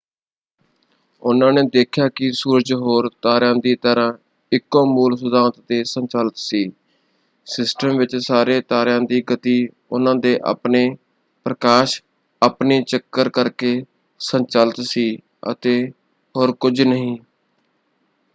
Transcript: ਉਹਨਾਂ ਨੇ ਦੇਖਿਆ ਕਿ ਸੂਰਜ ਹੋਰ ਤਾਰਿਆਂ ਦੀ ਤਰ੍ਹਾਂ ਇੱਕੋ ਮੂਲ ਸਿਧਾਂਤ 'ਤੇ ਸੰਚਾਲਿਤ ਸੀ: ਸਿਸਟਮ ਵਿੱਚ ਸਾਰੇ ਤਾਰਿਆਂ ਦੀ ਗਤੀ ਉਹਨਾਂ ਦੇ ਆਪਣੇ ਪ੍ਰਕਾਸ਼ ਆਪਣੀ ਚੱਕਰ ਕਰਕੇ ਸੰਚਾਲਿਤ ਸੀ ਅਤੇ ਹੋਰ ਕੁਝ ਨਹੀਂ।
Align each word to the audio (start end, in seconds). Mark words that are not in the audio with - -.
ਉਹਨਾਂ 1.23 1.51
ਨੇ 1.53 1.61
ਦੇਖਿਆ 1.73 2.07
ਕਿ 2.09 2.31
ਸੂਰਜ 2.33 2.71
ਹੋਰ 2.75 3.09
ਤਾਰਿਆਂ 3.21 3.55
ਦੀ 3.55 3.75
ਤਰ੍ਹਾਂ 3.75 4.13
ਇੱਕੋ 4.51 4.83
ਮੂਲ 4.85 5.15
ਸਿਧਾਂਤ 5.17 5.59
'ਤੇ 5.59 5.83
ਸੰਚਾਲਿਤ 5.83 6.37
ਸੀ: 6.37 6.63
ਸਿਸਟਮ 7.47 7.97
ਵਿੱਚ 7.97 8.15
ਸਾਰੇ 8.17 8.59
ਤਾਰਿਆਂ 8.63 9.01
ਦੀ 9.01 9.21
ਗਤੀ 9.31 9.55
ਉਹਨਾਂ 9.91 10.15
ਦੇ 10.17 10.37
ਆਪਣੇ 10.45 10.83
ਪ੍ਰਕਾਸ਼ 11.45 12.01
ਆਪਣੀ 12.41 12.81
ਚੱਕਰ 12.83 13.29
ਕਰਕੇ 13.31 13.81
ਸੰਚਾਲਿਤ 14.19 14.81
ਸੀ 14.85 15.07
ਅਤੇ 15.51 15.79
ਹੋਰ 16.35 16.51
ਕੁਝ 16.55 16.79
ਨਹੀਂ। 16.81 17.17